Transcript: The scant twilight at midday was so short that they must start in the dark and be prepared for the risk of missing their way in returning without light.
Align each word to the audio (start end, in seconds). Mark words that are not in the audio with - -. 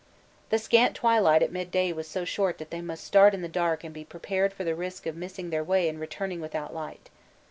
The 0.49 0.57
scant 0.57 0.95
twilight 0.95 1.43
at 1.43 1.51
midday 1.51 1.93
was 1.93 2.07
so 2.07 2.25
short 2.25 2.57
that 2.57 2.71
they 2.71 2.81
must 2.81 3.03
start 3.03 3.35
in 3.35 3.43
the 3.43 3.47
dark 3.47 3.83
and 3.83 3.93
be 3.93 4.03
prepared 4.03 4.51
for 4.51 4.63
the 4.63 4.73
risk 4.73 5.05
of 5.05 5.15
missing 5.15 5.51
their 5.51 5.63
way 5.63 5.87
in 5.87 5.99
returning 5.99 6.41
without 6.41 6.73
light. 6.73 7.11